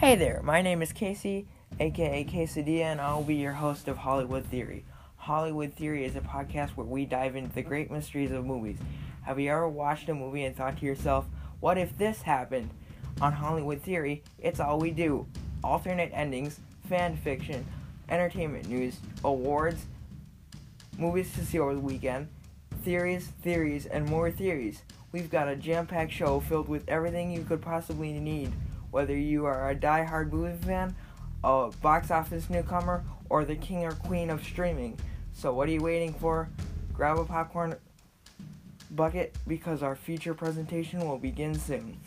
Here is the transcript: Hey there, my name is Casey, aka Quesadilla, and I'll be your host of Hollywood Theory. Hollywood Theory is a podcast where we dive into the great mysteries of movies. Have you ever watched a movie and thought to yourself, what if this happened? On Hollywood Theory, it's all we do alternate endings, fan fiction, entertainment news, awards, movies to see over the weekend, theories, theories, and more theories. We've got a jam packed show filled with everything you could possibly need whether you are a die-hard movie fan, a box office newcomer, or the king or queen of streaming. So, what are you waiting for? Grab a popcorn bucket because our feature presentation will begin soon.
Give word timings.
Hey 0.00 0.16
there, 0.16 0.40
my 0.42 0.62
name 0.62 0.80
is 0.80 0.94
Casey, 0.94 1.46
aka 1.78 2.24
Quesadilla, 2.24 2.84
and 2.84 3.02
I'll 3.02 3.22
be 3.22 3.34
your 3.34 3.52
host 3.52 3.86
of 3.86 3.98
Hollywood 3.98 4.46
Theory. 4.46 4.86
Hollywood 5.16 5.74
Theory 5.74 6.06
is 6.06 6.16
a 6.16 6.22
podcast 6.22 6.70
where 6.70 6.86
we 6.86 7.04
dive 7.04 7.36
into 7.36 7.54
the 7.54 7.60
great 7.60 7.90
mysteries 7.90 8.30
of 8.30 8.46
movies. 8.46 8.78
Have 9.24 9.38
you 9.38 9.50
ever 9.50 9.68
watched 9.68 10.08
a 10.08 10.14
movie 10.14 10.44
and 10.44 10.56
thought 10.56 10.78
to 10.78 10.86
yourself, 10.86 11.26
what 11.60 11.76
if 11.76 11.98
this 11.98 12.22
happened? 12.22 12.70
On 13.20 13.34
Hollywood 13.34 13.82
Theory, 13.82 14.22
it's 14.38 14.58
all 14.58 14.78
we 14.78 14.90
do 14.90 15.26
alternate 15.62 16.12
endings, 16.14 16.60
fan 16.88 17.14
fiction, 17.18 17.66
entertainment 18.08 18.70
news, 18.70 18.96
awards, 19.22 19.84
movies 20.96 21.30
to 21.34 21.44
see 21.44 21.58
over 21.58 21.74
the 21.74 21.80
weekend, 21.80 22.28
theories, 22.84 23.32
theories, 23.42 23.84
and 23.84 24.08
more 24.08 24.30
theories. 24.30 24.80
We've 25.12 25.30
got 25.30 25.48
a 25.48 25.56
jam 25.56 25.86
packed 25.86 26.12
show 26.12 26.40
filled 26.40 26.70
with 26.70 26.88
everything 26.88 27.30
you 27.30 27.44
could 27.44 27.60
possibly 27.60 28.18
need 28.18 28.50
whether 28.90 29.16
you 29.16 29.46
are 29.46 29.70
a 29.70 29.74
die-hard 29.74 30.32
movie 30.32 30.56
fan, 30.64 30.94
a 31.44 31.70
box 31.80 32.10
office 32.10 32.50
newcomer, 32.50 33.04
or 33.28 33.44
the 33.44 33.56
king 33.56 33.84
or 33.84 33.92
queen 33.92 34.30
of 34.30 34.42
streaming. 34.44 34.98
So, 35.32 35.54
what 35.54 35.68
are 35.68 35.72
you 35.72 35.82
waiting 35.82 36.12
for? 36.12 36.48
Grab 36.92 37.18
a 37.18 37.24
popcorn 37.24 37.76
bucket 38.90 39.34
because 39.46 39.82
our 39.82 39.94
feature 39.94 40.34
presentation 40.34 41.06
will 41.06 41.18
begin 41.18 41.54
soon. 41.54 41.98